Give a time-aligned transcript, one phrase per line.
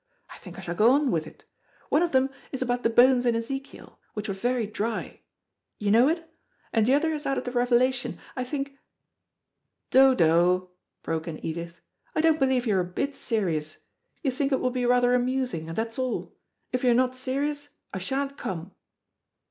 [0.31, 1.45] I think I shall go on with it.
[1.89, 5.19] One of them is about the bones in Ezekiel, which were very dry
[5.77, 6.27] you know it
[6.73, 8.17] and the other is out of the Revelation.
[8.35, 8.75] I think"
[9.91, 10.71] "Dodo,"
[11.03, 11.81] broke in Edith,
[12.15, 13.83] "I don't believe you're a bit serious.
[14.23, 16.33] You think it will be rather amusing, and that's all.
[16.71, 18.71] If you're not serious I sha'n't come."